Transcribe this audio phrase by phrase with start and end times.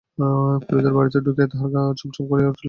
[0.65, 2.59] কুরিদের বাড়িতে ঢুকিয়া তাঁহার গা ছম ছম করিয়া উঠিল।